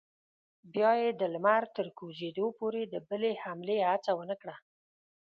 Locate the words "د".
1.19-1.21, 2.93-2.95